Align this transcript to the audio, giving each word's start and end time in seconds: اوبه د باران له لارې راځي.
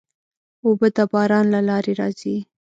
اوبه 0.65 0.87
د 0.95 0.99
باران 1.11 1.45
له 1.53 1.59
لارې 1.69 1.93
راځي. 2.01 2.35